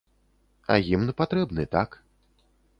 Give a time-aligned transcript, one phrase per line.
[0.75, 1.89] А гімн патрэбны, так.